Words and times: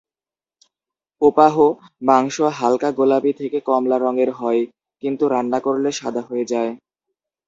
ওপাহ 1.21 1.55
মাংস 2.07 2.35
হালকা 2.59 2.89
গোলাপি 2.91 3.31
থেকে 3.33 3.57
কমলা 3.67 3.97
রঙের 3.97 4.29
হয়, 4.31 4.61
কিন্তু 5.03 5.23
রান্না 5.27 5.59
করলে 5.59 5.89
সাদা 5.91 6.21
হয়ে 6.21 6.45
যায়। 6.45 6.71